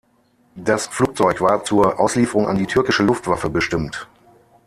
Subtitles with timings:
[0.55, 4.07] Das Flugzeug war zur Auslieferung an die Türkische Luftwaffe bestimmt.